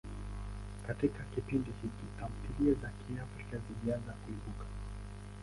Katika 0.87 1.23
kipindi 1.35 1.71
hiki, 1.81 2.05
tamthilia 2.19 2.73
za 2.73 2.89
Kiafrika 2.89 3.57
zilianza 3.67 4.11
kuibuka. 4.13 4.65